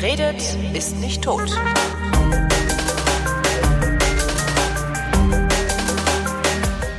Wer 0.00 0.12
redet, 0.12 0.40
ist 0.74 0.98
nicht 0.98 1.22
tot. 1.22 1.50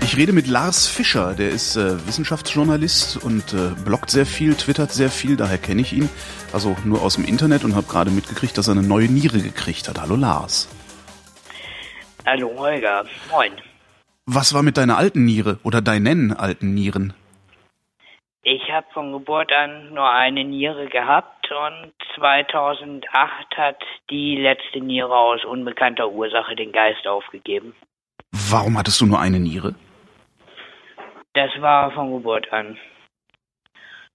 Ich 0.03 0.17
rede 0.17 0.33
mit 0.33 0.47
Lars 0.47 0.87
Fischer, 0.87 1.33
der 1.33 1.49
ist 1.49 1.75
äh, 1.77 2.05
Wissenschaftsjournalist 2.05 3.23
und 3.23 3.53
äh, 3.53 3.71
bloggt 3.83 4.11
sehr 4.11 4.27
viel, 4.27 4.53
twittert 4.53 4.91
sehr 4.91 5.09
viel, 5.09 5.35
daher 5.35 5.57
kenne 5.57 5.81
ich 5.81 5.93
ihn. 5.93 6.09
Also 6.53 6.75
nur 6.85 7.01
aus 7.01 7.15
dem 7.15 7.25
Internet 7.25 7.63
und 7.63 7.75
habe 7.75 7.87
gerade 7.87 8.11
mitgekriegt, 8.11 8.55
dass 8.57 8.67
er 8.67 8.73
eine 8.73 8.83
neue 8.83 9.07
Niere 9.07 9.39
gekriegt 9.39 9.87
hat. 9.87 9.99
Hallo 9.99 10.15
Lars. 10.15 10.69
Hallo 12.27 12.51
Holger, 12.55 13.05
moin. 13.31 13.53
Was 14.27 14.53
war 14.53 14.61
mit 14.61 14.77
deiner 14.77 14.97
alten 14.97 15.25
Niere 15.25 15.59
oder 15.63 15.81
deinen 15.81 16.33
alten 16.33 16.75
Nieren? 16.75 17.13
Ich 18.43 18.71
habe 18.71 18.85
von 18.93 19.11
Geburt 19.11 19.51
an 19.51 19.93
nur 19.93 20.09
eine 20.09 20.43
Niere 20.43 20.87
gehabt 20.87 21.40
und 21.51 21.93
2008 22.15 23.57
hat 23.57 23.83
die 24.09 24.37
letzte 24.37 24.79
Niere 24.79 25.15
aus 25.15 25.43
unbekannter 25.45 26.09
Ursache 26.09 26.55
den 26.55 26.71
Geist 26.71 27.07
aufgegeben. 27.07 27.75
Warum 28.31 28.77
hattest 28.77 29.01
du 29.01 29.05
nur 29.05 29.19
eine 29.19 29.39
Niere? 29.39 29.75
Das 31.33 31.49
war 31.59 31.91
von 31.91 32.11
Geburt 32.11 32.51
an. 32.51 32.77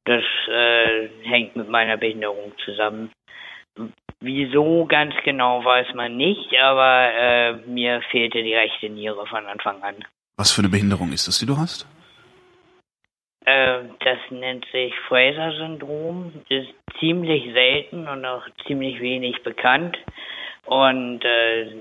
Das 0.05 0.23
äh, 0.49 1.09
hängt 1.25 1.57
mit 1.57 1.69
meiner 1.69 1.97
Behinderung 1.97 2.53
zusammen. 2.65 3.11
Wieso 4.21 4.87
ganz 4.87 5.15
genau 5.25 5.65
weiß 5.65 5.95
man 5.95 6.17
nicht, 6.17 6.55
aber 6.61 7.13
äh, 7.13 7.53
mir 7.67 8.01
fehlte 8.11 8.43
die 8.43 8.55
rechte 8.55 8.89
Niere 8.89 9.27
von 9.27 9.45
Anfang 9.47 9.83
an. 9.83 9.97
Was 10.37 10.53
für 10.53 10.63
eine 10.63 10.69
Behinderung 10.69 11.13
ist 11.13 11.29
das, 11.29 11.39
die 11.39 11.47
du 11.47 11.57
hast? 11.57 11.87
Äh, 13.47 13.85
das 14.01 14.19
nennt 14.31 14.67
sich 14.73 14.93
Fraser-Syndrom, 15.09 16.33
ist 16.49 16.75
ziemlich 16.99 17.53
selten 17.53 18.09
und 18.09 18.25
auch 18.27 18.43
ziemlich 18.67 19.01
wenig 19.01 19.43
bekannt. 19.45 19.97
Und 20.67 21.25
äh, 21.25 21.77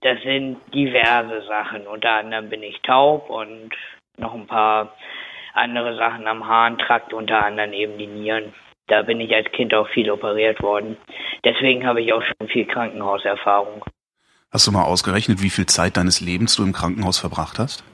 das 0.00 0.20
sind 0.22 0.56
diverse 0.74 1.42
Sachen. 1.46 1.86
Unter 1.86 2.12
anderem 2.12 2.48
bin 2.48 2.62
ich 2.62 2.80
taub 2.80 3.28
und 3.28 3.70
noch 4.16 4.34
ein 4.34 4.46
paar 4.46 4.96
andere 5.52 5.94
Sachen 5.96 6.26
am 6.26 6.48
Harntrakt, 6.48 7.12
unter 7.12 7.44
anderem 7.44 7.74
eben 7.74 7.98
die 7.98 8.06
Nieren. 8.06 8.54
Da 8.86 9.02
bin 9.02 9.20
ich 9.20 9.34
als 9.34 9.50
Kind 9.52 9.74
auch 9.74 9.88
viel 9.88 10.10
operiert 10.10 10.62
worden. 10.62 10.96
Deswegen 11.44 11.86
habe 11.86 12.00
ich 12.00 12.14
auch 12.14 12.22
schon 12.22 12.48
viel 12.48 12.64
Krankenhauserfahrung. 12.64 13.84
Hast 14.50 14.66
du 14.66 14.72
mal 14.72 14.84
ausgerechnet, 14.84 15.42
wie 15.42 15.50
viel 15.50 15.66
Zeit 15.66 15.98
deines 15.98 16.20
Lebens 16.20 16.56
du 16.56 16.62
im 16.62 16.72
Krankenhaus 16.72 17.18
verbracht 17.20 17.58
hast? 17.58 17.84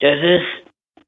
Das 0.00 0.18
ist 0.18 0.55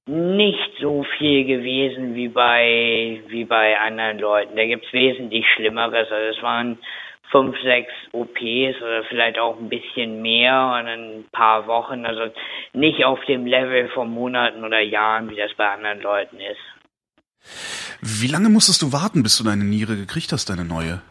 nicht 0.09 0.73
so 0.81 1.05
viel 1.19 1.45
gewesen 1.45 2.15
wie 2.15 2.29
bei 2.29 3.23
wie 3.29 3.45
bei 3.45 3.79
anderen 3.79 4.19
Leuten. 4.19 4.57
Da 4.57 4.65
gibt 4.65 4.87
es 4.87 4.93
wesentlich 4.93 5.47
Schlimmeres. 5.55 6.11
Also 6.11 6.37
es 6.37 6.43
waren 6.43 6.79
fünf, 7.31 7.55
sechs 7.63 7.93
OPs 8.13 8.81
oder 8.81 9.05
vielleicht 9.09 9.39
auch 9.39 9.59
ein 9.59 9.69
bisschen 9.69 10.23
mehr 10.23 10.79
und 10.81 10.89
ein 10.89 11.25
paar 11.31 11.67
Wochen. 11.67 12.07
Also 12.07 12.33
nicht 12.73 13.05
auf 13.05 13.23
dem 13.27 13.47
Level 13.47 13.89
von 13.91 14.09
Monaten 14.11 14.65
oder 14.65 14.81
Jahren, 14.81 15.31
wie 15.31 15.37
das 15.37 15.53
bei 15.55 15.69
anderen 15.69 16.01
Leuten 16.01 16.39
ist. 16.41 18.01
Wie 18.01 18.29
lange 18.29 18.49
musstest 18.49 18.83
du 18.83 18.93
warten, 18.93 19.23
bis 19.23 19.37
du 19.39 19.45
deine 19.45 19.65
Niere 19.65 19.97
gekriegt 19.97 20.33
hast, 20.33 20.49
deine 20.49 20.65
neue? 20.65 21.03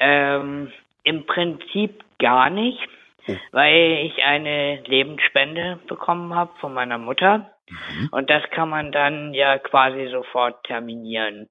Ähm, 0.00 0.72
Im 1.04 1.26
Prinzip 1.26 2.02
gar 2.18 2.50
nicht. 2.50 2.78
Weil 3.52 4.04
ich 4.04 4.22
eine 4.22 4.82
Lebensspende 4.86 5.78
bekommen 5.86 6.34
habe 6.34 6.52
von 6.60 6.74
meiner 6.74 6.98
Mutter. 6.98 7.50
Mhm. 7.68 8.08
Und 8.10 8.30
das 8.30 8.42
kann 8.50 8.68
man 8.68 8.92
dann 8.92 9.34
ja 9.34 9.58
quasi 9.58 10.08
sofort 10.08 10.64
terminieren. 10.64 11.48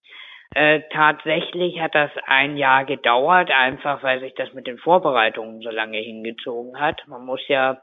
Äh, 0.54 0.82
tatsächlich 0.92 1.80
hat 1.80 1.96
das 1.96 2.12
ein 2.26 2.58
Jahr 2.58 2.84
gedauert, 2.84 3.52
einfach 3.52 4.04
weil 4.04 4.20
sich 4.20 4.34
das 4.36 4.54
mit 4.54 4.68
den 4.68 4.78
Vorbereitungen 4.78 5.62
so 5.62 5.70
lange 5.70 6.00
hingezogen 6.00 6.80
hat. 6.80 7.08
Man 7.08 7.26
muss 7.26 7.42
ja, 7.48 7.82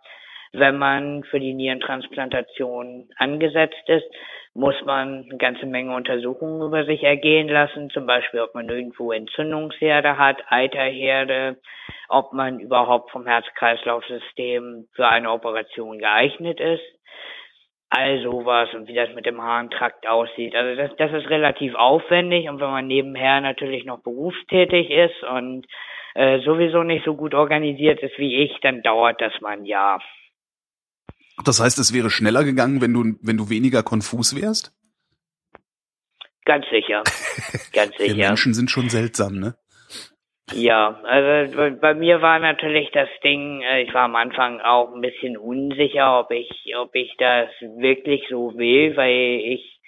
wenn 0.53 0.79
man 0.79 1.25
für 1.25 1.41
die 1.41 1.55
Nierentransplantation 1.55 3.09
angesetzt 3.17 3.89
ist, 3.89 4.07
muss 4.55 4.75
man 4.85 5.25
eine 5.29 5.39
ganze 5.39 5.67
Menge 5.67 5.95
Untersuchungen 5.95 6.63
über 6.63 6.85
sich 6.85 7.03
ergehen 7.05 7.49
lassen, 7.49 7.91
zum 7.91 8.07
Beispiel, 8.07 8.41
ob 8.41 8.55
man 8.55 8.69
irgendwo 8.69 9.13
Entzündungsherde 9.13 10.19
hat, 10.19 10.43
Eiterherde, 10.49 11.59
ob 12.09 12.33
man 12.33 12.59
überhaupt 12.59 13.11
vom 13.11 13.27
Herz-Kreislauf-System 13.27 14.89
für 14.95 15.09
eine 15.09 15.31
Operation 15.31 15.99
geeignet 15.99 16.61
ist 16.61 16.83
all 17.91 18.21
sowas 18.23 18.69
und 18.75 18.87
wie 18.89 18.95
das 18.95 19.09
mit 19.15 19.27
dem 19.27 19.41
Harntrakt 19.41 20.07
aussieht. 20.07 20.55
Also 20.55 20.77
das, 20.77 20.95
das 20.97 21.13
ist 21.13 21.31
relativ 21.31 21.75
aufwendig 21.75 22.49
und 22.49 22.61
wenn 22.61 22.71
man 22.71 22.87
nebenher 22.87 23.41
natürlich 23.41 23.85
noch 23.85 24.03
berufstätig 24.03 24.91
ist 24.91 25.23
und 25.25 25.67
äh, 26.15 26.41
sowieso 26.41 26.83
nicht 26.83 27.05
so 27.05 27.15
gut 27.15 27.35
organisiert 27.35 28.01
ist 28.01 28.19
wie 28.19 28.43
ich, 28.45 28.59
dann 28.61 28.83
dauert 28.83 29.21
das 29.21 29.33
mal 29.41 29.53
ein 29.53 29.65
Jahr. 29.65 30.03
Das 31.45 31.61
heißt, 31.61 31.79
es 31.79 31.95
wäre 31.95 32.11
schneller 32.11 32.45
gegangen, 32.45 32.81
wenn 32.81 32.93
du, 32.93 33.17
wenn 33.23 33.37
du 33.37 33.51
weniger 33.51 33.83
konfus 33.83 34.35
wärst? 34.35 34.73
Ganz 36.45 36.65
sicher. 36.71 37.03
Ganz 37.73 37.97
sicher. 37.97 38.15
Die 38.15 38.21
Menschen 38.21 38.55
sind 38.55 38.71
schon 38.71 38.89
seltsam, 38.89 39.39
ne? 39.39 39.55
Ja, 40.53 40.99
also 41.05 41.77
bei 41.79 41.93
mir 41.93 42.23
war 42.23 42.39
natürlich 42.39 42.91
das 42.93 43.09
Ding, 43.23 43.61
äh, 43.61 43.83
ich 43.83 43.93
war 43.93 44.05
am 44.05 44.17
Anfang 44.17 44.61
auch 44.61 44.95
ein 44.95 45.03
bisschen 45.03 45.37
unsicher, 45.37 46.21
ob 46.21 46.31
ich, 46.31 46.49
ob 46.79 46.95
ich 46.95 47.15
das 47.19 47.51
wirklich 47.61 48.25
so 48.31 48.57
will, 48.57 48.97
weil 48.97 49.41
ich 49.45 49.79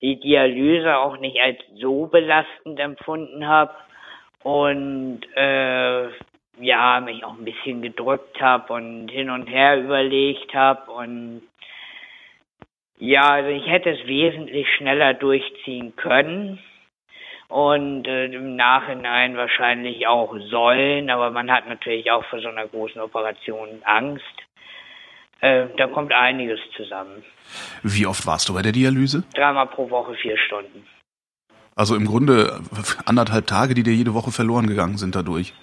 die 0.00 0.18
Dialyse 0.18 0.96
auch 0.96 1.18
nicht 1.18 1.38
als 1.40 1.58
so 1.78 2.06
belastend 2.06 2.80
empfunden 2.80 3.46
habe 3.46 3.74
und 4.42 5.20
äh, 5.34 6.08
ja, 6.60 7.00
mich 7.00 7.24
auch 7.24 7.36
ein 7.36 7.44
bisschen 7.44 7.82
gedrückt 7.82 8.40
habe 8.40 8.72
und 8.72 9.08
hin 9.08 9.30
und 9.30 9.46
her 9.46 9.80
überlegt 9.80 10.54
habe 10.54 10.90
und 10.90 11.42
ja, 12.98 13.30
also 13.30 13.48
ich 13.48 13.66
hätte 13.66 13.90
es 13.90 14.06
wesentlich 14.06 14.66
schneller 14.76 15.14
durchziehen 15.14 15.96
können 15.96 16.58
und 17.48 18.06
äh, 18.06 18.26
im 18.26 18.56
Nachhinein 18.56 19.36
wahrscheinlich 19.36 20.06
auch 20.06 20.36
sollen, 20.50 21.10
aber 21.10 21.30
man 21.30 21.50
hat 21.50 21.68
natürlich 21.68 22.10
auch 22.10 22.24
vor 22.26 22.40
so 22.40 22.48
einer 22.48 22.66
großen 22.68 23.00
Operation 23.00 23.82
Angst. 23.84 24.22
Äh, 25.40 25.66
da 25.78 25.86
kommt 25.86 26.12
einiges 26.12 26.60
zusammen. 26.76 27.24
Wie 27.82 28.06
oft 28.06 28.26
warst 28.26 28.48
du 28.48 28.54
bei 28.54 28.62
der 28.62 28.72
Dialyse? 28.72 29.24
Dreimal 29.34 29.66
pro 29.66 29.88
Woche 29.90 30.14
vier 30.14 30.36
Stunden. 30.36 30.86
Also 31.74 31.96
im 31.96 32.04
Grunde 32.04 32.60
anderthalb 33.06 33.46
Tage, 33.46 33.74
die 33.74 33.82
dir 33.82 33.94
jede 33.94 34.12
Woche 34.12 34.30
verloren 34.30 34.66
gegangen 34.66 34.98
sind 34.98 35.16
dadurch. 35.16 35.54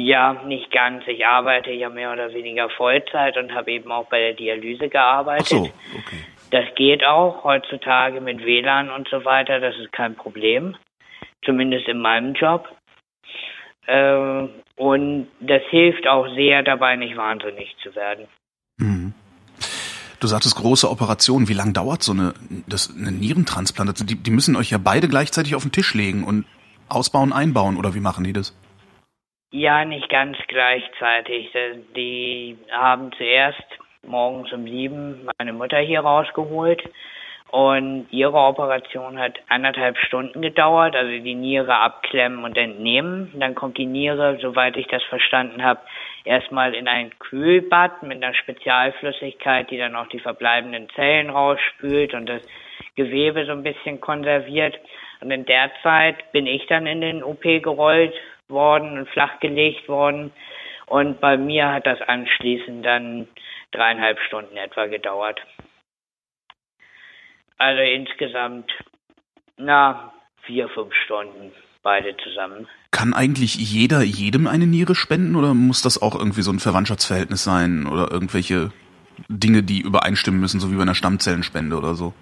Ja, 0.00 0.42
nicht 0.46 0.70
ganz. 0.70 1.06
Ich 1.06 1.26
arbeite 1.26 1.70
ja 1.70 1.90
mehr 1.90 2.12
oder 2.12 2.32
weniger 2.32 2.70
Vollzeit 2.70 3.36
und 3.36 3.52
habe 3.54 3.70
eben 3.72 3.92
auch 3.92 4.06
bei 4.08 4.18
der 4.18 4.32
Dialyse 4.32 4.88
gearbeitet. 4.88 5.46
Ach 5.46 5.48
so, 5.48 5.62
okay. 5.98 6.24
Das 6.50 6.64
geht 6.74 7.04
auch 7.04 7.44
heutzutage 7.44 8.20
mit 8.20 8.44
WLAN 8.44 8.90
und 8.90 9.08
so 9.08 9.24
weiter, 9.24 9.60
das 9.60 9.76
ist 9.76 9.92
kein 9.92 10.16
Problem. 10.16 10.74
Zumindest 11.44 11.86
in 11.86 12.00
meinem 12.00 12.34
Job. 12.34 12.68
Äh, 13.86 14.48
und 14.76 15.28
das 15.40 15.62
hilft 15.68 16.06
auch 16.08 16.26
sehr 16.34 16.62
dabei, 16.62 16.96
nicht 16.96 17.16
wahnsinnig 17.16 17.76
zu 17.82 17.94
werden. 17.94 18.26
Mhm. 18.78 19.12
Du 20.18 20.26
sagtest 20.26 20.56
große 20.56 20.90
Operation. 20.90 21.48
Wie 21.48 21.54
lange 21.54 21.72
dauert 21.72 22.02
so 22.02 22.12
eine, 22.12 22.34
das, 22.66 22.94
eine 22.94 23.12
Nierentransplantation? 23.12 24.06
Die, 24.06 24.16
die 24.16 24.30
müssen 24.30 24.56
euch 24.56 24.70
ja 24.70 24.78
beide 24.78 25.08
gleichzeitig 25.08 25.54
auf 25.54 25.62
den 25.62 25.72
Tisch 25.72 25.94
legen 25.94 26.24
und 26.24 26.46
ausbauen, 26.88 27.32
einbauen, 27.32 27.76
oder 27.76 27.94
wie 27.94 28.00
machen 28.00 28.24
die 28.24 28.32
das? 28.32 28.54
Ja, 29.52 29.84
nicht 29.84 30.08
ganz 30.08 30.38
gleichzeitig. 30.46 31.50
Die 31.96 32.56
haben 32.70 33.10
zuerst 33.16 33.64
morgens 34.06 34.52
um 34.52 34.64
sieben 34.64 35.28
meine 35.38 35.52
Mutter 35.52 35.78
hier 35.78 36.00
rausgeholt. 36.00 36.82
Und 37.50 38.06
ihre 38.12 38.38
Operation 38.38 39.18
hat 39.18 39.40
anderthalb 39.48 39.98
Stunden 39.98 40.40
gedauert, 40.40 40.94
also 40.94 41.10
die 41.10 41.34
Niere 41.34 41.74
abklemmen 41.74 42.44
und 42.44 42.56
entnehmen. 42.56 43.32
Dann 43.40 43.56
kommt 43.56 43.76
die 43.76 43.86
Niere, 43.86 44.38
soweit 44.40 44.76
ich 44.76 44.86
das 44.86 45.02
verstanden 45.04 45.64
habe, 45.64 45.80
erstmal 46.24 46.72
in 46.76 46.86
ein 46.86 47.10
Kühlbad 47.18 48.04
mit 48.04 48.22
einer 48.22 48.34
Spezialflüssigkeit, 48.34 49.68
die 49.68 49.78
dann 49.78 49.96
auch 49.96 50.06
die 50.06 50.20
verbleibenden 50.20 50.88
Zellen 50.90 51.28
rausspült 51.28 52.14
und 52.14 52.26
das 52.26 52.42
Gewebe 52.94 53.44
so 53.46 53.52
ein 53.52 53.64
bisschen 53.64 54.00
konserviert. 54.00 54.78
Und 55.20 55.32
in 55.32 55.44
der 55.44 55.72
Zeit 55.82 56.30
bin 56.30 56.46
ich 56.46 56.66
dann 56.68 56.86
in 56.86 57.00
den 57.00 57.24
OP 57.24 57.42
gerollt 57.42 58.14
worden 58.50 58.98
und 58.98 59.08
flachgelegt 59.08 59.88
worden. 59.88 60.32
Und 60.86 61.20
bei 61.20 61.36
mir 61.36 61.72
hat 61.72 61.86
das 61.86 62.00
anschließend 62.02 62.84
dann 62.84 63.28
dreieinhalb 63.72 64.18
Stunden 64.20 64.56
etwa 64.56 64.86
gedauert. 64.86 65.40
Also 67.58 67.82
insgesamt, 67.82 68.70
na, 69.56 70.12
vier, 70.42 70.68
fünf 70.68 70.94
Stunden 71.04 71.52
beide 71.82 72.16
zusammen. 72.16 72.66
Kann 72.90 73.14
eigentlich 73.14 73.54
jeder 73.54 74.02
jedem 74.02 74.46
eine 74.46 74.66
Niere 74.66 74.94
spenden 74.94 75.36
oder 75.36 75.54
muss 75.54 75.82
das 75.82 76.00
auch 76.00 76.14
irgendwie 76.14 76.42
so 76.42 76.50
ein 76.50 76.58
Verwandtschaftsverhältnis 76.58 77.44
sein 77.44 77.86
oder 77.86 78.10
irgendwelche 78.10 78.72
Dinge, 79.28 79.62
die 79.62 79.80
übereinstimmen 79.80 80.40
müssen, 80.40 80.60
so 80.60 80.70
wie 80.72 80.76
bei 80.76 80.82
einer 80.82 80.94
Stammzellenspende 80.94 81.76
oder 81.76 81.94
so? 81.94 82.12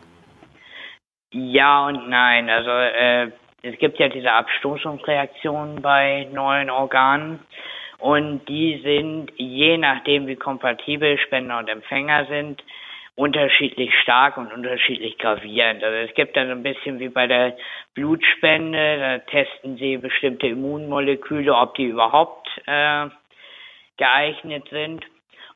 Ja 1.32 1.86
und 1.86 2.08
nein. 2.08 2.50
Also 2.50 2.70
äh, 2.70 3.30
es 3.62 3.78
gibt 3.78 3.98
ja 3.98 4.08
diese 4.08 4.32
Abstoßungsreaktionen 4.32 5.82
bei 5.82 6.28
neuen 6.32 6.70
Organen 6.70 7.40
und 7.98 8.46
die 8.48 8.80
sind, 8.84 9.32
je 9.36 9.76
nachdem 9.76 10.26
wie 10.26 10.36
kompatibel 10.36 11.18
Spender 11.18 11.58
und 11.58 11.68
Empfänger 11.68 12.26
sind, 12.26 12.62
unterschiedlich 13.16 13.92
stark 14.02 14.36
und 14.36 14.52
unterschiedlich 14.52 15.18
gravierend. 15.18 15.82
Also 15.82 16.08
es 16.08 16.14
gibt 16.14 16.36
dann 16.36 16.50
ein 16.52 16.62
bisschen 16.62 17.00
wie 17.00 17.08
bei 17.08 17.26
der 17.26 17.56
Blutspende, 17.94 18.98
da 18.98 19.18
testen 19.18 19.76
sie 19.76 19.96
bestimmte 19.96 20.46
Immunmoleküle, 20.46 21.52
ob 21.52 21.74
die 21.74 21.86
überhaupt 21.86 22.48
äh, 22.66 23.08
geeignet 23.96 24.68
sind. 24.70 25.04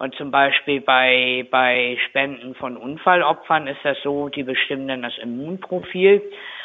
Und 0.01 0.17
zum 0.17 0.33
Beispiel 0.33 0.81
bei, 0.81 1.47
bei 1.53 1.97
Spenden 2.09 2.57
von 2.57 2.77
Unfallopfern 2.77 3.69
ist 3.69 3.85
das 3.85 3.97
so, 4.03 4.29
die 4.29 4.43
bestimmen 4.43 4.89
dann 4.89 5.03
das 5.03 5.17
Immunprofil 5.19 6.21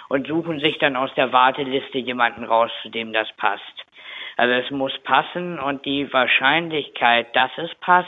und 0.09 0.27
suchen 0.27 0.59
sich 0.59 0.77
dann 0.79 0.95
aus 0.95 1.09
der 1.15 1.31
Warteliste 1.33 1.97
jemanden 1.97 2.43
raus, 2.43 2.71
zu 2.81 2.89
dem 2.89 3.13
das 3.13 3.27
passt. 3.37 3.63
Also 4.37 4.53
es 4.53 4.71
muss 4.71 4.93
passen 5.03 5.59
und 5.59 5.85
die 5.85 6.11
Wahrscheinlichkeit, 6.13 7.35
dass 7.35 7.51
es 7.57 7.73
passt, 7.81 8.07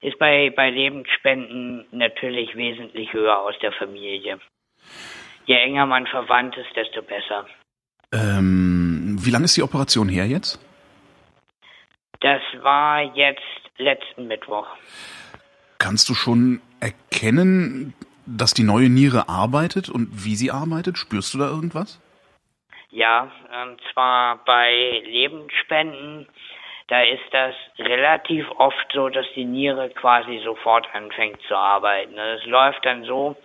ist 0.00 0.18
bei, 0.18 0.52
bei 0.54 0.70
Lebensspenden 0.70 1.86
natürlich 1.92 2.56
wesentlich 2.56 3.12
höher 3.12 3.38
aus 3.38 3.54
der 3.62 3.72
Familie. 3.72 4.38
Je 5.46 5.54
enger 5.56 5.86
man 5.86 6.06
verwandt 6.06 6.56
ist, 6.56 6.74
desto 6.74 7.02
besser. 7.02 7.46
Ähm, 8.12 9.16
wie 9.20 9.30
lange 9.30 9.44
ist 9.44 9.56
die 9.56 9.62
Operation 9.62 10.08
her 10.08 10.26
jetzt? 10.26 10.58
Das 12.20 12.42
war 12.62 13.02
jetzt 13.14 13.42
letzten 13.76 14.26
Mittwoch. 14.26 14.66
Kannst 15.78 16.08
du 16.08 16.14
schon 16.14 16.60
erkennen, 16.80 17.94
dass 18.26 18.54
die 18.54 18.64
neue 18.64 18.88
Niere 18.88 19.28
arbeitet 19.28 19.88
und 19.88 20.24
wie 20.24 20.34
sie 20.34 20.50
arbeitet? 20.50 20.98
Spürst 20.98 21.34
du 21.34 21.38
da 21.38 21.46
irgendwas? 21.46 22.00
Ja, 22.90 23.30
und 23.62 23.80
zwar 23.92 24.44
bei 24.44 25.02
Lebensspenden, 25.04 26.28
da 26.88 27.02
ist 27.02 27.24
das 27.32 27.54
relativ 27.78 28.48
oft 28.58 28.86
so, 28.92 29.08
dass 29.08 29.26
die 29.34 29.44
Niere 29.44 29.90
quasi 29.90 30.40
sofort 30.44 30.86
anfängt 30.94 31.40
zu 31.48 31.56
arbeiten. 31.56 32.16
Es 32.18 32.44
läuft 32.46 32.84
dann 32.84 33.04
so, 33.04 33.36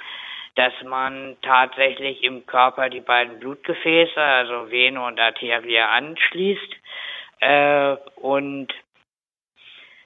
dass 0.56 0.74
man 0.86 1.38
tatsächlich 1.42 2.24
im 2.24 2.46
Körper 2.46 2.90
die 2.90 3.00
beiden 3.00 3.40
Blutgefäße, 3.40 4.22
also 4.22 4.70
Vene 4.70 5.02
und 5.02 5.20
Arterie, 5.20 5.80
anschließt 5.80 6.76
äh, 7.40 7.96
und 8.18 8.68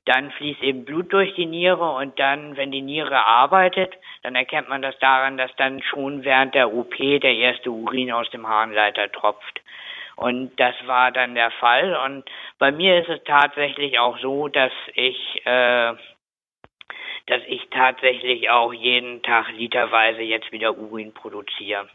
dann 0.06 0.32
fließt 0.32 0.62
eben 0.64 0.86
Blut 0.86 1.14
durch 1.14 1.34
die 1.36 1.46
Niere 1.46 1.92
und 1.92 2.20
dann, 2.20 2.58
wenn 2.58 2.72
die 2.72 2.82
Niere 2.82 3.26
arbeitet, 3.26 3.94
dann 4.22 4.36
erkennt 4.36 4.70
man 4.70 4.82
das 4.82 4.98
daran, 5.00 5.38
dass 5.38 5.56
dann 5.56 5.82
schon 5.82 6.24
während 6.24 6.56
der 6.56 6.74
OP 6.74 6.98
der 6.98 7.36
erste 7.36 7.72
Urin 7.72 8.12
aus 8.12 8.30
dem 8.32 8.48
Harnleiter 8.48 9.12
tropft. 9.12 9.62
Und 10.16 10.60
das 10.60 10.76
war 10.86 11.12
dann 11.12 11.36
der 11.36 11.52
Fall. 11.52 11.96
Und 11.96 12.26
bei 12.60 12.72
mir 12.72 13.00
ist 13.00 13.10
es 13.10 13.24
tatsächlich 13.24 13.98
auch 14.00 14.20
so, 14.20 14.48
dass 14.48 14.72
ich, 14.94 15.42
äh, 15.46 15.94
dass 17.28 17.42
ich 17.48 17.68
tatsächlich 17.72 18.50
auch 18.50 18.74
jeden 18.74 19.22
Tag 19.24 19.52
literweise 19.54 20.22
jetzt 20.22 20.52
wieder 20.52 20.78
Urin 20.78 21.14
produziere. 21.14 21.88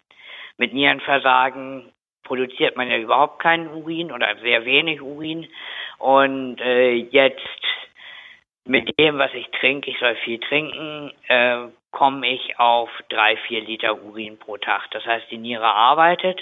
Mit 0.57 0.73
Nierenversagen 0.73 1.93
produziert 2.25 2.77
man 2.77 2.91
ja 2.91 2.99
überhaupt 2.99 3.41
keinen 3.41 3.69
Urin 3.69 4.13
oder 4.13 4.37
sehr 4.43 4.65
wenig 4.65 5.01
Urin. 5.01 5.47
Und 5.99 6.61
äh, 6.61 6.93
jetzt 6.93 7.41
mit 8.69 8.99
dem, 8.99 9.19
was 9.19 9.33
ich 9.35 9.49
trinke, 9.59 9.91
ich 9.91 9.99
soll 9.99 10.15
viel 10.17 10.39
trinken, 10.39 11.11
äh, 11.29 11.69
komme 11.91 12.29
ich 12.29 12.59
auf 12.59 12.91
drei, 13.09 13.37
vier 13.49 13.63
Liter 13.63 14.03
Urin 14.03 14.39
pro 14.39 14.59
Tag. 14.59 14.91
Das 14.91 15.05
heißt, 15.07 15.31
die 15.31 15.39
Niere 15.39 15.67
arbeitet 15.67 16.41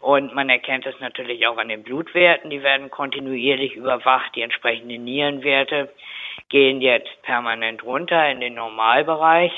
und 0.00 0.34
man 0.34 0.48
erkennt 0.48 0.86
es 0.86 0.98
natürlich 1.00 1.46
auch 1.46 1.58
an 1.58 1.68
den 1.68 1.82
Blutwerten. 1.82 2.50
Die 2.50 2.62
werden 2.62 2.90
kontinuierlich 2.90 3.74
überwacht. 3.74 4.34
Die 4.36 4.42
entsprechenden 4.42 5.04
Nierenwerte 5.04 5.92
gehen 6.48 6.80
jetzt 6.80 7.22
permanent 7.22 7.82
runter 7.82 8.30
in 8.30 8.40
den 8.40 8.54
Normalbereich. 8.54 9.52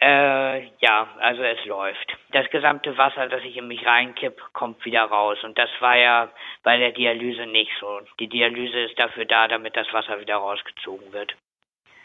Äh, 0.00 0.66
ja, 0.80 1.06
also 1.20 1.42
es 1.42 1.64
läuft. 1.64 2.16
Das 2.32 2.50
gesamte 2.50 2.96
Wasser, 2.98 3.28
das 3.28 3.42
ich 3.44 3.56
in 3.56 3.68
mich 3.68 3.86
reinkipp, 3.86 4.40
kommt 4.52 4.84
wieder 4.84 5.04
raus. 5.04 5.38
Und 5.44 5.56
das 5.58 5.70
war 5.80 5.96
ja 5.96 6.28
bei 6.64 6.76
der 6.76 6.90
Dialyse 6.90 7.46
nicht 7.46 7.70
so. 7.78 8.00
Die 8.18 8.28
Dialyse 8.28 8.80
ist 8.80 8.98
dafür 8.98 9.26
da, 9.26 9.46
damit 9.46 9.76
das 9.76 9.86
Wasser 9.92 10.18
wieder 10.20 10.36
rausgezogen 10.36 11.12
wird. 11.12 11.34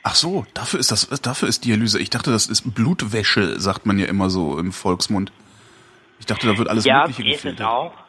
Ach 0.03 0.15
so, 0.15 0.45
dafür 0.53 0.79
ist 0.79 0.91
das, 0.91 1.09
dafür 1.21 1.49
ist 1.49 1.65
Dialyse. 1.65 1.99
Ich 1.99 2.09
dachte, 2.09 2.31
das 2.31 2.47
ist 2.47 2.73
Blutwäsche, 2.75 3.59
sagt 3.59 3.85
man 3.85 3.97
ja 3.97 4.05
immer 4.05 4.29
so 4.29 4.59
im 4.59 4.71
Volksmund. 4.71 5.31
Ich 6.19 6.25
dachte, 6.25 6.47
da 6.47 6.57
wird 6.57 6.69
alles 6.69 6.85
ja, 6.85 7.01
Mögliche 7.01 7.23
gefiltert. 7.23 7.59
Ja, 7.59 7.87
ist 7.87 7.93
es 7.93 7.93
auch. 7.93 8.07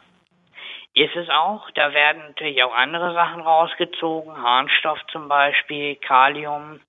Ist 0.93 1.15
es 1.15 1.29
auch. 1.29 1.71
Da 1.71 1.93
werden 1.93 2.21
natürlich 2.27 2.63
auch 2.63 2.73
andere 2.73 3.13
Sachen 3.13 3.41
rausgezogen. 3.41 4.37
Harnstoff 4.37 4.99
zum 5.11 5.27
Beispiel, 5.27 5.95
Kalium, 5.95 6.79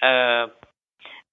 äh, 0.00 0.48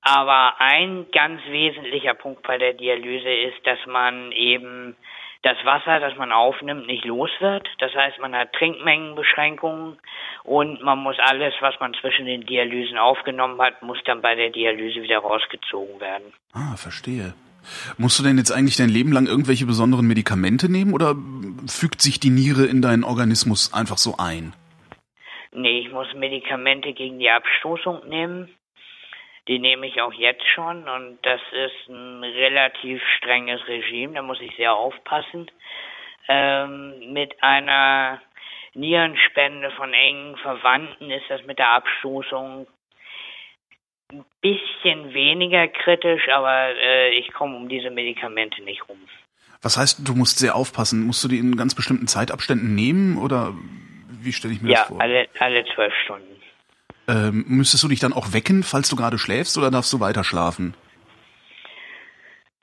aber 0.01 0.59
ein 0.59 1.05
ganz 1.11 1.41
wesentlicher 1.47 2.13
Punkt 2.13 2.43
bei 2.43 2.57
der 2.57 2.73
Dialyse 2.73 3.31
ist, 3.31 3.65
dass 3.65 3.79
man 3.85 4.31
eben 4.31 4.95
das 5.43 5.57
Wasser, 5.63 5.99
das 5.99 6.15
man 6.17 6.31
aufnimmt, 6.31 6.85
nicht 6.85 7.05
los 7.05 7.29
wird. 7.39 7.67
Das 7.79 7.93
heißt, 7.93 8.19
man 8.19 8.35
hat 8.35 8.53
Trinkmengenbeschränkungen 8.53 9.97
und 10.43 10.81
man 10.83 10.99
muss 10.99 11.17
alles, 11.19 11.53
was 11.61 11.79
man 11.79 11.93
zwischen 11.95 12.25
den 12.25 12.45
Dialysen 12.45 12.97
aufgenommen 12.97 13.59
hat, 13.59 13.81
muss 13.81 13.97
dann 14.05 14.21
bei 14.21 14.35
der 14.35 14.51
Dialyse 14.51 15.01
wieder 15.01 15.19
rausgezogen 15.19 15.99
werden. 15.99 16.33
Ah, 16.53 16.75
verstehe. 16.75 17.33
Musst 17.97 18.17
du 18.19 18.23
denn 18.23 18.37
jetzt 18.37 18.51
eigentlich 18.51 18.77
dein 18.77 18.89
Leben 18.89 19.11
lang 19.11 19.27
irgendwelche 19.27 19.65
besonderen 19.65 20.07
Medikamente 20.07 20.71
nehmen 20.71 20.93
oder 20.93 21.15
fügt 21.67 22.01
sich 22.01 22.19
die 22.19 22.31
Niere 22.31 22.65
in 22.65 22.81
deinen 22.81 23.03
Organismus 23.03 23.73
einfach 23.73 23.97
so 23.97 24.15
ein? 24.17 24.53
Nee, 25.53 25.79
ich 25.79 25.91
muss 25.91 26.07
Medikamente 26.15 26.93
gegen 26.93 27.19
die 27.19 27.29
Abstoßung 27.29 28.07
nehmen. 28.07 28.49
Die 29.47 29.59
nehme 29.59 29.87
ich 29.87 30.01
auch 30.01 30.13
jetzt 30.13 30.47
schon 30.47 30.87
und 30.87 31.17
das 31.23 31.41
ist 31.51 31.89
ein 31.89 32.23
relativ 32.23 33.01
strenges 33.17 33.67
Regime, 33.67 34.13
da 34.13 34.21
muss 34.21 34.39
ich 34.39 34.55
sehr 34.55 34.73
aufpassen. 34.73 35.49
Ähm, 36.27 37.13
mit 37.13 37.41
einer 37.41 38.21
Nierenspende 38.73 39.71
von 39.71 39.93
engen 39.93 40.37
Verwandten 40.37 41.11
ist 41.11 41.25
das 41.29 41.43
mit 41.45 41.59
der 41.59 41.71
Abstoßung 41.71 42.67
ein 44.11 44.25
bisschen 44.41 45.13
weniger 45.13 45.67
kritisch, 45.67 46.27
aber 46.29 46.75
äh, 46.75 47.09
ich 47.17 47.33
komme 47.33 47.55
um 47.55 47.67
diese 47.67 47.89
Medikamente 47.89 48.61
nicht 48.61 48.87
rum. 48.87 48.97
Was 49.61 49.77
heißt, 49.77 50.07
du 50.07 50.15
musst 50.15 50.39
sehr 50.39 50.55
aufpassen? 50.55 51.05
Musst 51.05 51.23
du 51.23 51.27
die 51.27 51.37
in 51.37 51.55
ganz 51.55 51.75
bestimmten 51.75 52.07
Zeitabständen 52.07 52.73
nehmen 52.73 53.17
oder 53.17 53.53
wie 54.09 54.33
stelle 54.33 54.53
ich 54.53 54.61
mir 54.61 54.71
ja, 54.71 54.79
das 54.79 54.87
vor? 54.87 54.97
Ja, 54.97 55.03
alle, 55.03 55.29
alle 55.39 55.65
zwölf 55.73 55.93
Stunden. 56.03 56.41
Ähm, 57.11 57.43
müsstest 57.47 57.83
du 57.83 57.89
dich 57.89 57.99
dann 57.99 58.13
auch 58.13 58.31
wecken, 58.31 58.63
falls 58.63 58.87
du 58.87 58.95
gerade 58.95 59.19
schläfst, 59.19 59.57
oder 59.57 59.69
darfst 59.69 59.91
du 59.91 59.99
weiter 59.99 60.23
schlafen? 60.23 60.75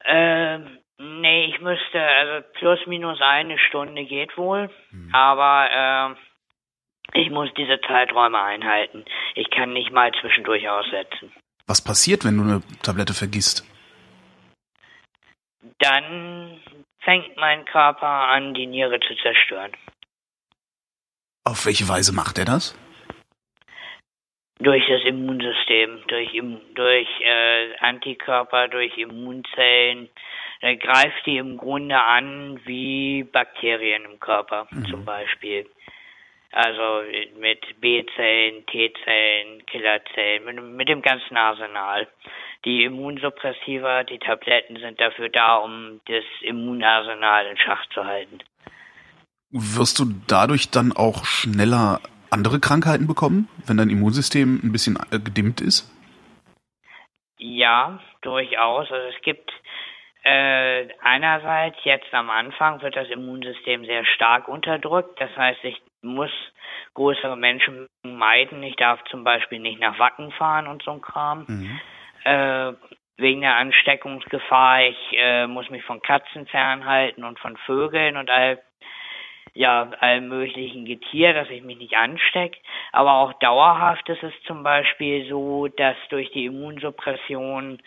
Ähm, 0.07 0.79
nee, 0.97 1.45
ich 1.53 1.61
müsste, 1.61 2.01
also 2.01 2.47
plus 2.55 2.79
minus 2.87 3.21
eine 3.21 3.59
Stunde 3.59 4.07
geht 4.07 4.39
wohl, 4.39 4.71
hm. 4.89 5.15
aber 5.15 6.17
äh, 7.15 7.21
ich 7.21 7.31
muss 7.31 7.51
diese 7.59 7.79
Zeiträume 7.87 8.41
einhalten. 8.41 9.05
Ich 9.35 9.51
kann 9.51 9.75
nicht 9.75 9.93
mal 9.93 10.13
zwischendurch 10.19 10.67
aussetzen. 10.67 11.31
Was 11.67 11.85
passiert, 11.85 12.25
wenn 12.25 12.39
du 12.39 12.45
eine 12.45 12.63
Tablette 12.83 13.13
vergisst? 13.13 13.67
Dann 15.79 16.59
fängt 17.01 17.37
mein 17.37 17.67
Körper 17.67 18.07
an, 18.07 18.55
die 18.55 18.67
Niere 18.67 18.99
zu 19.01 19.15
zerstören. 19.23 19.73
Auf 21.45 21.67
welche 21.67 21.87
Weise 21.87 22.15
macht 22.15 22.39
er 22.39 22.47
das? 22.47 22.75
Durch 24.61 24.85
das 24.89 25.03
Immunsystem, 25.05 26.01
durch, 26.09 26.31
durch 26.75 27.09
äh, 27.21 27.77
Antikörper, 27.81 28.69
durch 28.69 28.97
Immunzellen. 28.99 30.09
Da 30.61 30.75
greift 30.75 31.25
die 31.27 31.37
im 31.37 31.57
Grunde 31.57 32.01
an 32.01 32.61
wie 32.65 33.23
Bakterien 33.23 34.05
im 34.05 34.19
Körper 34.19 34.67
mhm. 34.71 34.87
zum 34.87 35.05
Beispiel. 35.05 35.67
Also 36.51 37.03
mit 37.39 37.61
B-Zellen, 37.81 38.65
T-Zellen, 38.67 39.67
Killerzellen, 39.67 40.45
mit, 40.45 40.63
mit 40.63 40.89
dem 40.89 41.03
ganzen 41.03 41.37
Arsenal. 41.37 42.09
Die 42.65 42.85
Immunsuppressiva, 42.85 44.03
die 44.03 44.19
Tabletten 44.19 44.77
sind 44.81 45.01
dafür 45.01 45.29
da, 45.29 45.57
um 45.57 46.01
das 46.07 46.25
Immunarsenal 46.41 47.47
in 47.47 47.59
Schach 47.59 47.87
zu 47.91 48.05
halten. 48.05 48.39
Wirst 49.51 49.99
du 50.01 50.07
dadurch 50.27 50.71
dann 50.71 50.93
auch 50.93 51.25
schneller 51.25 52.01
andere 52.31 52.61
Krankheiten 52.61 53.07
bekommen, 53.07 53.49
wenn 53.67 53.77
dein 53.77 53.91
Immunsystem 53.91 54.61
ein 54.63 54.73
bisschen 54.73 54.99
äh, 55.11 55.19
gedimmt 55.19 55.61
ist? 55.61 55.91
Ja, 57.39 58.01
durchaus. 58.23 58.91
Also 58.91 59.09
es 59.17 59.23
gibt 59.23 59.51
äh, 60.25 60.89
einerseits 61.01 61.79
jetzt 61.85 62.13
am 62.13 62.31
Anfang 62.31 62.83
wird 62.83 62.97
das 62.97 63.09
Immunsystem 63.09 63.85
sehr 63.85 64.05
stark 64.05 64.49
unterdrückt. 64.49 65.21
Das 65.21 65.35
heißt, 65.37 65.63
ich 65.65 65.81
muss 66.03 66.31
größere 66.95 67.37
Menschen 67.37 67.87
meiden. 68.03 68.63
Ich 68.63 68.77
darf 68.77 69.03
zum 69.05 69.25
Beispiel 69.25 69.61
nicht 69.61 69.81
nach 69.81 69.99
Wacken 69.99 70.33
fahren 70.33 70.67
und 70.67 70.83
so 70.83 70.93
ein 70.93 71.01
Kram. 71.01 71.45
Mhm. 71.47 71.81
Äh, 72.25 72.73
wegen 73.19 73.41
der 73.41 73.57
Ansteckungsgefahr. 73.57 74.85
Ich 74.85 74.99
äh, 75.13 75.47
muss 75.47 75.69
mich 75.71 75.85
von 75.85 76.01
Katzen 76.03 76.47
fernhalten 76.47 77.25
und 77.25 77.39
von 77.39 77.57
Vögeln 77.67 78.17
und 78.17 78.31
all 78.31 78.63
ja, 79.55 79.91
allem 80.01 80.29
möglichen 80.29 80.85
Getier, 80.85 81.33
dass 81.33 81.51
ich 81.51 81.63
mich 81.63 81.79
nicht 81.79 81.97
anstecke. 81.97 82.59
Aber 82.93 83.15
auch 83.15 83.33
dauerhaft 83.35 84.09
ist 84.09 84.23
es 84.23 84.33
zum 84.47 84.63
Beispiel 84.63 85.29
so, 85.29 85.69
dass 85.69 85.97
durch 86.11 86.31
die 86.33 86.47
Immunsuppression, 86.47 87.81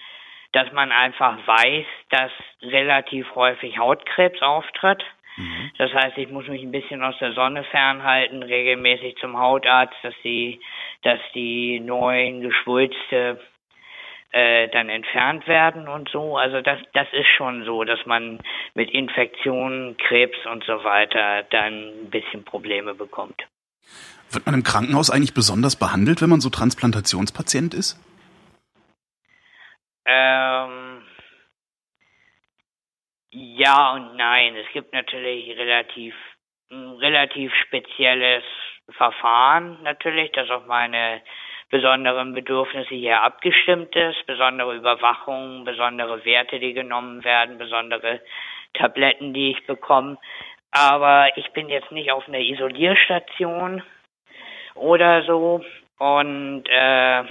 dass 0.51 0.71
man 0.73 0.91
einfach 0.91 1.37
weiß, 1.45 1.85
dass 2.09 2.31
relativ 2.61 3.33
häufig 3.35 3.77
Hautkrebs 3.77 4.41
auftritt. 4.41 5.03
Mhm. 5.37 5.71
Das 5.77 5.93
heißt, 5.93 6.17
ich 6.17 6.29
muss 6.29 6.47
mich 6.47 6.61
ein 6.61 6.71
bisschen 6.71 7.03
aus 7.03 7.17
der 7.19 7.33
Sonne 7.33 7.63
fernhalten, 7.63 8.43
regelmäßig 8.43 9.17
zum 9.17 9.37
Hautarzt, 9.39 9.95
dass 10.03 10.15
die, 10.23 10.59
dass 11.03 11.19
die 11.33 11.79
neuen 11.79 12.41
Geschwulste 12.41 13.39
äh, 14.31 14.69
dann 14.69 14.89
entfernt 14.89 15.47
werden 15.47 15.87
und 15.87 16.09
so. 16.09 16.37
Also 16.37 16.61
das, 16.61 16.79
das 16.93 17.07
ist 17.11 17.27
schon 17.37 17.65
so, 17.65 17.83
dass 17.83 18.05
man 18.05 18.39
mit 18.73 18.89
Infektionen, 18.91 19.97
Krebs 19.97 20.37
und 20.45 20.63
so 20.63 20.83
weiter 20.83 21.43
dann 21.49 22.05
ein 22.05 22.09
bisschen 22.09 22.43
Probleme 22.43 22.93
bekommt. 22.93 23.41
Wird 24.31 24.45
man 24.45 24.55
im 24.55 24.63
Krankenhaus 24.63 25.09
eigentlich 25.09 25.33
besonders 25.33 25.75
behandelt, 25.75 26.21
wenn 26.21 26.29
man 26.29 26.39
so 26.39 26.49
Transplantationspatient 26.49 27.73
ist? 27.73 27.99
Ähm, 30.05 31.01
ja 33.31 33.93
und 33.93 34.15
nein. 34.15 34.55
Es 34.55 34.71
gibt 34.73 34.93
natürlich 34.93 35.57
relativ 35.57 36.15
ein 36.71 36.91
relativ 36.99 37.51
spezielles 37.65 38.43
Verfahren 38.91 39.83
natürlich, 39.83 40.31
das 40.31 40.49
auf 40.49 40.65
meine 40.67 41.21
besonderen 41.71 42.33
Bedürfnisse 42.33 42.93
hier 42.93 43.23
abgestimmt 43.23 43.95
ist, 43.95 44.25
besondere 44.27 44.75
Überwachung, 44.75 45.63
besondere 45.63 46.23
Werte, 46.25 46.59
die 46.59 46.73
genommen 46.73 47.23
werden, 47.23 47.57
besondere 47.57 48.19
Tabletten, 48.73 49.33
die 49.33 49.51
ich 49.51 49.65
bekomme. 49.65 50.17
Aber 50.71 51.29
ich 51.37 51.51
bin 51.53 51.69
jetzt 51.69 51.91
nicht 51.91 52.11
auf 52.11 52.27
einer 52.27 52.39
Isolierstation 52.39 53.81
oder 54.75 55.23
so 55.23 55.63
und 55.97 56.63
äh, 56.69 57.23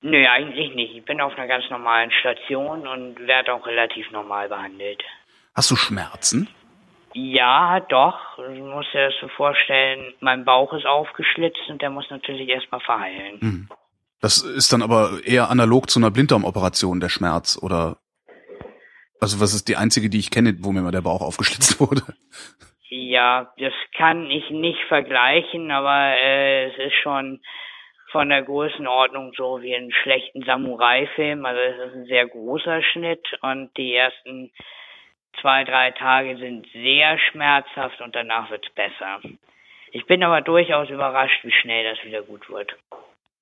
Nö, 0.00 0.26
eigentlich 0.28 0.74
nicht. 0.76 0.94
Ich 0.94 1.04
bin 1.04 1.20
auf 1.20 1.36
einer 1.36 1.48
ganz 1.48 1.68
normalen 1.70 2.12
Station 2.12 2.86
und 2.86 3.26
werde 3.26 3.52
auch 3.52 3.66
relativ 3.66 4.08
normal 4.12 4.48
behandelt. 4.48 5.02
Hast 5.56 5.72
du 5.72 5.76
Schmerzen? 5.76 6.48
Ja, 7.14 7.80
doch. 7.80 8.36
Du 8.36 8.64
musst 8.64 8.92
dir 8.92 9.06
das 9.06 9.14
so 9.20 9.28
vorstellen, 9.28 10.14
mein 10.20 10.44
Bauch 10.44 10.72
ist 10.72 10.86
aufgeschlitzt 10.86 11.68
und 11.68 11.82
der 11.82 11.90
muss 11.90 12.10
natürlich 12.10 12.48
erstmal 12.48 12.80
verheilen. 12.80 13.40
Hm. 13.40 13.68
Das 14.20 14.38
ist 14.38 14.72
dann 14.72 14.82
aber 14.82 15.20
eher 15.24 15.48
analog 15.48 15.88
zu 15.88 16.00
einer 16.00 16.10
Blinddarmoperation, 16.10 17.00
der 17.00 17.08
Schmerz, 17.08 17.58
oder? 17.60 17.98
Also 19.20 19.40
was 19.40 19.54
ist 19.54 19.68
die 19.68 19.76
einzige, 19.76 20.10
die 20.10 20.18
ich 20.18 20.30
kenne, 20.30 20.56
wo 20.60 20.72
mir 20.72 20.82
mal 20.82 20.92
der 20.92 21.02
Bauch 21.02 21.22
aufgeschlitzt 21.22 21.80
wurde? 21.80 22.02
Ja, 22.88 23.52
das 23.58 23.72
kann 23.96 24.30
ich 24.30 24.50
nicht 24.50 24.80
vergleichen, 24.88 25.70
aber 25.70 26.14
äh, 26.16 26.68
es 26.68 26.78
ist 26.78 26.94
schon 27.02 27.40
von 28.10 28.28
der 28.30 28.42
Größenordnung 28.42 29.32
so 29.36 29.60
wie 29.60 29.74
einen 29.74 29.92
schlechten 29.92 30.42
Samurai-Film. 30.42 31.44
Also 31.44 31.60
es 31.60 31.88
ist 31.88 31.96
ein 31.96 32.06
sehr 32.06 32.26
großer 32.26 32.82
Schnitt 32.82 33.26
und 33.42 33.70
die 33.76 33.94
ersten 33.94 34.50
zwei, 35.40 35.64
drei 35.64 35.90
Tage 35.92 36.36
sind 36.36 36.66
sehr 36.72 37.18
schmerzhaft 37.18 38.00
und 38.00 38.14
danach 38.14 38.50
wird's 38.50 38.70
besser. 38.70 39.20
Ich 39.90 40.06
bin 40.06 40.22
aber 40.22 40.40
durchaus 40.40 40.90
überrascht, 40.90 41.44
wie 41.44 41.52
schnell 41.52 41.84
das 41.84 42.04
wieder 42.04 42.22
gut 42.22 42.48
wird. 42.50 42.76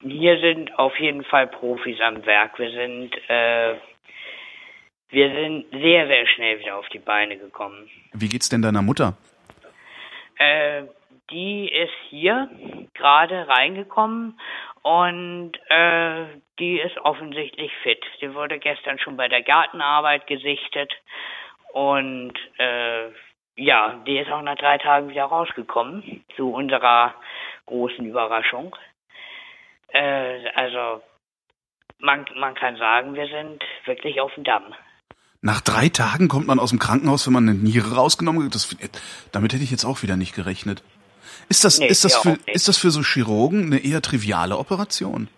Hier 0.00 0.38
sind 0.40 0.78
auf 0.78 0.99
jeden 1.00 1.25
Fall 1.25 1.47
Profis 1.47 2.00
am 2.00 2.25
Werk. 2.26 2.59
Wir 2.59 2.71
sind, 2.71 3.16
äh, 3.28 3.75
wir 5.09 5.31
sind 5.33 5.71
sehr, 5.71 6.07
sehr 6.07 6.26
schnell 6.26 6.61
wieder 6.61 6.76
auf 6.76 6.88
die 6.90 6.99
Beine 6.99 7.37
gekommen. 7.37 7.88
Wie 8.12 8.28
geht's 8.28 8.49
denn 8.49 8.62
deiner 8.62 8.83
Mutter? 8.83 9.16
Äh, 10.38 10.83
die 11.31 11.69
ist 11.69 11.95
hier 12.11 12.49
gerade 12.95 13.49
reingekommen 13.49 14.38
und 14.83 15.52
äh, 15.69 16.26
die 16.59 16.78
ist 16.78 16.99
offensichtlich 16.99 17.73
fit. 17.83 18.05
Sie 18.21 18.33
wurde 18.35 18.59
gestern 18.59 18.99
schon 18.99 19.16
bei 19.16 19.28
der 19.28 19.43
Gartenarbeit 19.43 20.26
gesichtet 20.26 20.93
und 21.76 22.33
äh, 22.56 23.11
ja, 23.56 24.02
die 24.06 24.16
ist 24.16 24.30
auch 24.30 24.40
nach 24.40 24.56
drei 24.56 24.78
Tagen 24.78 25.11
wieder 25.11 25.25
rausgekommen, 25.25 26.25
zu 26.35 26.50
unserer 26.50 27.14
großen 27.66 28.06
Überraschung. 28.06 28.75
Äh, 29.88 30.49
also 30.54 31.02
man, 31.99 32.25
man 32.35 32.54
kann 32.54 32.78
sagen, 32.78 33.12
wir 33.12 33.26
sind 33.26 33.62
wirklich 33.85 34.23
auf 34.23 34.33
dem 34.37 34.45
Damm. 34.45 34.62
Nach 35.42 35.61
drei 35.61 35.90
Tagen 35.90 36.28
kommt 36.28 36.47
man 36.47 36.59
aus 36.59 36.71
dem 36.71 36.78
Krankenhaus, 36.78 37.26
wenn 37.26 37.35
man 37.35 37.47
eine 37.47 37.59
Niere 37.59 37.95
rausgenommen 37.95 38.47
hat. 38.47 38.54
Das, 38.54 38.75
damit 39.33 39.52
hätte 39.52 39.62
ich 39.62 39.71
jetzt 39.71 39.85
auch 39.85 40.02
wieder 40.02 40.16
nicht 40.16 40.35
gerechnet. 40.35 40.83
Ist 41.50 41.62
das, 41.62 41.78
nee, 41.78 41.88
ist, 41.88 42.06
das 42.06 42.16
für, 42.16 42.38
ist 42.47 42.68
das 42.68 42.78
für 42.78 42.90
so 42.90 43.02
Chirurgen 43.02 43.66
eine 43.66 43.85
eher 43.85 44.00
triviale 44.00 44.56
Operation? 44.56 45.28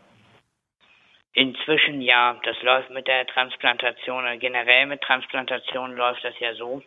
Inzwischen 1.38 2.02
ja, 2.02 2.36
das 2.42 2.60
läuft 2.62 2.90
mit 2.90 3.06
der 3.06 3.24
Transplantation 3.24 4.24
oder 4.24 4.36
generell 4.38 4.86
mit 4.86 5.02
Transplantation 5.02 5.94
läuft 5.94 6.24
das 6.24 6.36
ja 6.40 6.52
so, 6.54 6.82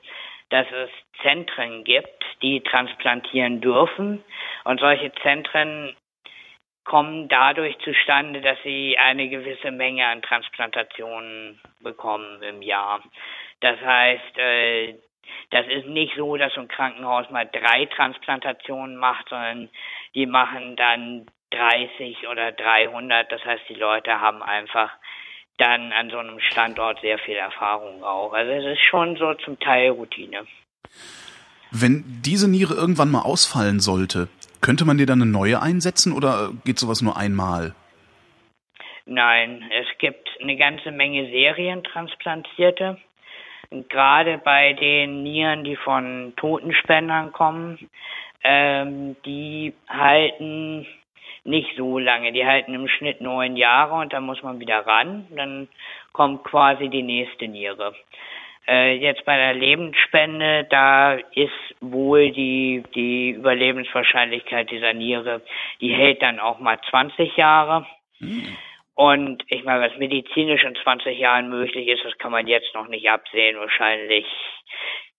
dass 0.50 0.68
es 0.74 0.90
Zentren 1.22 1.86
gibt, 1.86 2.26
die 2.42 2.60
transplantieren 2.60 3.62
dürfen 3.62 4.22
und 4.66 4.82
solche 4.82 5.14
Zentren 5.24 5.96
kommen 6.84 7.30
dadurch 7.30 7.78
zustande, 7.80 8.42
dass 8.42 8.58
sie 8.64 8.98
eine 8.98 9.30
gewisse 9.30 9.72
Menge 9.72 10.06
an 10.06 10.22
Transplantationen 10.22 11.62
bekommen 11.80 12.44
im 12.44 12.62
Jahr. 12.62 13.02
Das 13.62 13.80
heißt, 13.80 14.38
äh, 14.38 14.96
das 15.52 15.66
ist 15.68 15.86
nicht 15.86 16.16
so, 16.18 16.36
dass 16.36 16.54
so 16.56 16.60
ein 16.60 16.68
Krankenhaus 16.68 17.30
mal 17.30 17.48
drei 17.50 17.86
Transplantationen 17.86 18.98
macht, 18.98 19.30
sondern 19.30 19.70
die 20.14 20.26
machen 20.26 20.76
dann 20.76 21.28
30 21.52 22.28
oder 22.30 22.52
300. 22.52 23.32
Das 23.32 23.44
heißt, 23.46 23.64
die 23.70 23.76
Leute 23.76 24.20
haben 24.20 24.42
einfach 24.42 24.92
dann 25.58 25.92
an 25.92 26.10
so 26.10 26.18
einem 26.18 26.40
Standort 26.40 27.00
sehr 27.02 27.20
viel 27.20 27.36
Erfahrung 27.36 28.04
auch. 28.04 28.34
Also 28.34 28.52
es 28.52 28.66
ist 28.74 28.82
schon 28.90 29.16
so 29.18 29.34
zum 29.36 29.60
Teil 29.60 29.92
Routine. 29.92 30.46
Wenn 31.72 32.04
diese 32.26 32.50
Niere 32.50 32.74
irgendwann 32.74 33.12
mal 33.12 33.22
ausfallen 33.22 33.80
sollte, 33.80 34.28
könnte 34.60 34.86
man 34.86 34.98
dir 34.98 35.06
dann 35.06 35.22
eine 35.22 35.32
neue 35.32 35.62
einsetzen 35.62 36.14
oder 36.14 36.52
geht 36.66 36.80
sowas 36.80 37.02
nur 37.02 37.16
einmal? 37.16 37.74
Nein, 39.06 39.64
es 39.72 39.98
gibt 39.98 40.30
eine 40.42 40.58
ganze 40.58 40.92
Menge 40.92 41.26
Serientransplantierte. 41.30 42.98
Gerade 43.90 44.38
bei 44.38 44.74
den 44.74 45.24
Nieren, 45.24 45.64
die 45.64 45.76
von 45.78 46.34
Totenspendern 46.36 47.32
kommen, 47.32 47.90
ähm, 48.44 49.16
die 49.26 49.74
halten 49.88 50.86
nicht 51.44 51.76
so 51.76 51.98
lange. 51.98 52.32
Die 52.32 52.46
halten 52.46 52.74
im 52.74 52.88
Schnitt 52.88 53.22
neun 53.22 53.58
Jahre 53.58 53.96
und 53.96 54.14
dann 54.14 54.24
muss 54.24 54.44
man 54.44 54.60
wieder 54.60 54.86
ran. 54.86 55.28
Dann 55.36 55.68
kommt 56.12 56.44
quasi 56.44 56.90
die 56.90 57.04
nächste 57.04 57.48
Niere. 57.48 57.94
Äh, 58.68 58.98
jetzt 58.98 59.26
bei 59.26 59.38
der 59.38 59.54
Lebensspende, 59.54 60.68
da 60.70 61.14
ist 61.14 61.52
wohl 61.80 62.32
die, 62.32 62.84
die 62.94 63.32
Überlebenswahrscheinlichkeit 63.32 64.70
dieser 64.70 64.94
Niere, 64.94 65.42
die 65.80 65.94
hält 65.94 66.22
dann 66.22 66.40
auch 66.40 66.60
mal 66.60 66.80
20 66.90 67.36
Jahre. 67.38 67.88
Mhm. 68.20 68.56
Und 68.94 69.44
ich 69.48 69.64
meine, 69.64 69.90
was 69.90 69.98
medizinisch 69.98 70.64
in 70.64 70.76
20 70.76 71.18
Jahren 71.18 71.50
möglich 71.50 71.88
ist, 71.88 72.06
das 72.06 72.16
kann 72.20 72.32
man 72.32 72.46
jetzt 72.46 72.76
noch 72.76 72.88
nicht 72.88 73.10
absehen. 73.10 73.58
Wahrscheinlich 73.58 74.26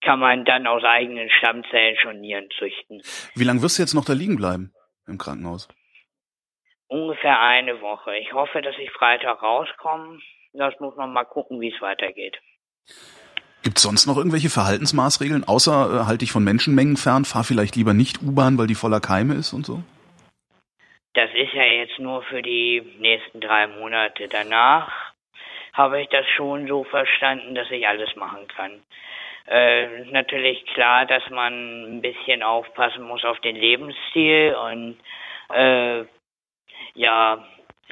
kann 0.03 0.21
man 0.21 0.45
dann 0.45 0.69
aus 0.69 0.85
eigenen 0.85 1.29
Stammzellen 1.31 1.97
schon 2.01 2.21
Nieren 2.21 2.49
züchten. 2.59 3.03
Wie 3.35 3.45
lange 3.45 3.63
wirst 3.63 3.79
du 3.79 3.83
jetzt 3.83 3.95
noch 3.95 4.05
da 4.05 4.13
liegen 4.13 4.37
bleiben 4.37 4.73
im 5.09 5.19
Krankenhaus? 5.19 5.69
Ungefähr 6.93 7.41
eine 7.41 7.81
Woche. 7.81 8.15
Ich 8.19 8.35
hoffe, 8.35 8.61
dass 8.61 8.77
ich 8.77 8.91
Freitag 8.91 9.43
rauskomme. 9.43 10.19
Das 10.53 10.79
muss 10.79 10.95
man 10.95 11.11
mal 11.11 11.25
gucken, 11.25 11.59
wie 11.59 11.73
es 11.73 11.81
weitergeht. 11.81 12.39
Gibt 13.63 13.79
es 13.79 13.83
sonst 13.83 14.07
noch 14.07 14.19
irgendwelche 14.19 14.51
Verhaltensmaßregeln, 14.51 15.45
außer 15.45 15.73
äh, 15.73 16.07
halte 16.07 16.25
ich 16.25 16.33
von 16.33 16.45
Menschenmengen 16.45 16.99
fern, 16.99 17.25
fahr 17.25 17.45
vielleicht 17.45 17.77
lieber 17.77 17.95
nicht 17.95 18.21
U-Bahn, 18.21 18.59
weil 18.59 18.67
die 18.67 18.75
voller 18.75 19.01
Keime 19.01 19.33
ist 19.33 19.55
und 19.55 19.65
so? 19.65 19.83
Das 21.15 21.31
ist 21.33 21.55
ja 21.55 21.65
jetzt 21.65 21.99
nur 21.99 22.25
für 22.25 22.43
die 22.43 22.83
nächsten 22.99 23.41
drei 23.41 23.69
Monate. 23.69 24.29
Danach 24.29 24.93
habe 25.73 26.03
ich 26.03 26.09
das 26.11 26.27
schon 26.37 26.67
so 26.67 26.85
verstanden, 26.85 27.55
dass 27.55 27.71
ich 27.71 27.89
alles 27.89 28.15
machen 28.17 28.47
kann. 28.55 28.83
Äh, 29.47 30.05
natürlich 30.11 30.67
klar, 30.75 31.07
dass 31.07 31.23
man 31.31 31.97
ein 31.97 32.03
bisschen 32.03 32.43
aufpassen 32.43 33.05
muss 33.05 33.25
auf 33.25 33.41
den 33.41 33.57
Lebensstil 33.57 34.55
und 34.55 34.99
äh, 35.49 36.05
ja, 36.95 37.45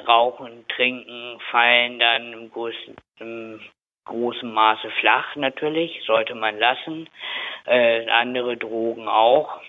Rauchen, 0.07 0.65
Trinken 0.69 1.39
fallen 1.51 1.99
dann 1.99 2.33
im 2.33 2.51
großen, 2.51 2.95
im 3.19 3.61
großen 4.05 4.51
Maße 4.51 4.89
flach 4.99 5.35
natürlich, 5.35 6.01
sollte 6.05 6.35
man 6.35 6.57
lassen. 6.57 7.09
Äh, 7.65 8.09
andere 8.09 8.57
Drogen 8.57 9.07
auch. 9.07 9.61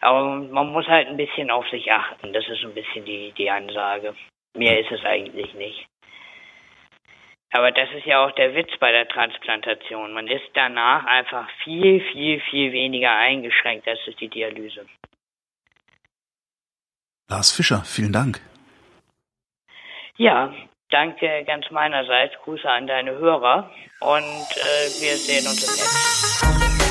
Aber 0.00 0.24
man 0.24 0.72
muss 0.72 0.86
halt 0.86 1.08
ein 1.08 1.16
bisschen 1.16 1.50
auf 1.50 1.68
sich 1.68 1.90
achten. 1.92 2.32
Das 2.32 2.48
ist 2.48 2.64
ein 2.64 2.74
bisschen 2.74 3.04
die, 3.04 3.32
die 3.32 3.50
Ansage. 3.50 4.14
Mehr 4.56 4.80
ist 4.80 4.90
es 4.90 5.04
eigentlich 5.04 5.52
nicht. 5.54 5.86
Aber 7.50 7.70
das 7.72 7.88
ist 7.96 8.04
ja 8.04 8.24
auch 8.24 8.32
der 8.32 8.54
Witz 8.54 8.70
bei 8.78 8.92
der 8.92 9.08
Transplantation. 9.08 10.12
Man 10.12 10.26
ist 10.28 10.44
danach 10.54 11.06
einfach 11.06 11.48
viel, 11.64 12.00
viel, 12.12 12.40
viel 12.40 12.72
weniger 12.72 13.16
eingeschränkt. 13.16 13.86
Das 13.86 13.98
ist 14.06 14.20
die 14.20 14.28
Dialyse. 14.28 14.86
Lars 17.30 17.52
Fischer, 17.52 17.82
vielen 17.84 18.12
Dank. 18.12 18.40
Ja, 20.18 20.52
danke 20.90 21.44
ganz 21.46 21.70
meinerseits. 21.70 22.34
Grüße 22.42 22.68
an 22.68 22.88
deine 22.88 23.12
Hörer 23.12 23.70
und 24.00 24.18
äh, 24.18 25.00
wir 25.00 25.16
sehen 25.16 25.46
uns 25.46 25.62
im 25.62 25.70
Netz. 25.76 26.87